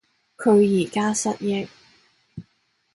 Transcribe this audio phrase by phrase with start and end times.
[0.35, 1.67] 佢而家失憶